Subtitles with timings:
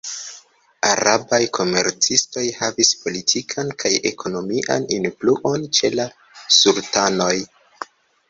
[0.91, 6.07] Arabaj komercistoj havis politikan kaj ekonomian influon ĉe la
[6.57, 7.33] sultanoj.